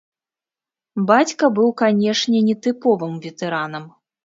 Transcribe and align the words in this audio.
Бацька 1.11 1.51
быў, 1.59 1.69
канечне, 1.83 2.39
нетыповым 2.49 3.13
ветэранам. 3.29 3.89